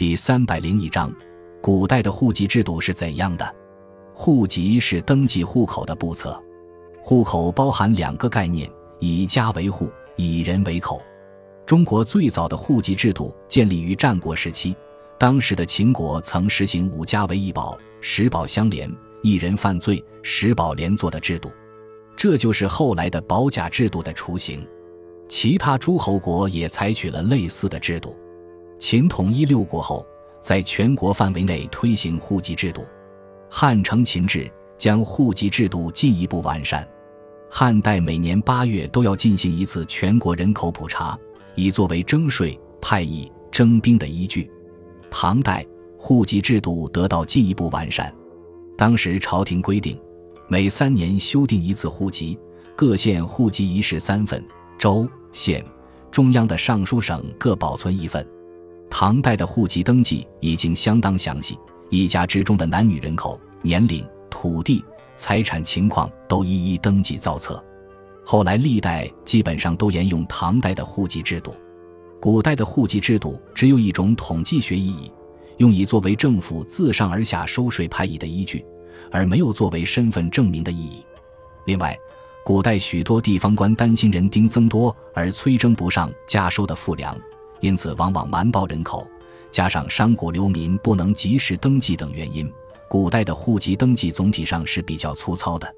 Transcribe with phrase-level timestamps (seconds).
[0.00, 1.14] 第三百零一章，
[1.60, 3.54] 古代的户籍制度是怎样的？
[4.14, 6.42] 户籍是登记户口的簿册，
[7.02, 8.66] 户口包含两个概念：
[8.98, 11.02] 以家为户，以人为口。
[11.66, 14.74] 中国最早的户籍制度建立于战国时期，
[15.18, 18.90] 当时的秦国曾实行五家为一保、十保相连、
[19.22, 21.52] 一人犯罪十保连坐的制度，
[22.16, 24.66] 这就是后来的保甲制度的雏形。
[25.28, 28.16] 其他诸侯国也采取了类似的制度。
[28.80, 30.04] 秦统一六国后，
[30.40, 32.82] 在全国范围内推行户籍制度。
[33.50, 36.88] 汉承秦制，将户籍制度进一步完善。
[37.50, 41.16] 汉代每年八月都要进行一次全国人口普查，
[41.54, 44.50] 以作为征税、派役、征兵的依据。
[45.10, 45.64] 唐代
[45.98, 48.12] 户籍制度得到进一步完善。
[48.78, 50.00] 当时朝廷规定，
[50.48, 52.38] 每三年修订一次户籍，
[52.74, 54.42] 各县户籍一式三份，
[54.78, 55.62] 州、县、
[56.10, 58.26] 中央的尚书省各保存一份。
[59.02, 64.84] 唐代的户籍登记已经相当详细，一家之中的男女人口、年龄、土地、
[65.16, 67.64] 财产情况都一一登记造册。
[68.26, 71.56] 后来历代基本上都沿用唐代的户籍制度。
[72.20, 75.10] 古代的户籍制度只有一种统计学意义，
[75.56, 78.62] 用以作为政府自上而下收税派役的依据，
[79.10, 81.02] 而没有作为身份证明的意义。
[81.64, 81.98] 另外，
[82.44, 87.18] 古代许多地方官担心人丁增多而催征不上加收的赋粮。
[87.60, 89.06] 因此，往往瞒报人口，
[89.50, 92.50] 加上商贾流民不能及时登记等原因，
[92.88, 95.74] 古代的户籍登记总体上是比较粗糙的。